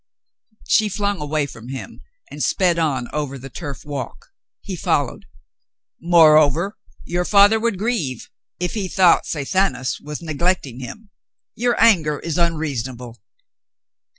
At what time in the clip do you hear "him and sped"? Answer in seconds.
1.69-2.79